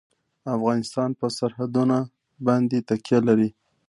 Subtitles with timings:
[0.55, 1.97] افغانستان په سرحدونه
[2.45, 3.49] باندې تکیه لري.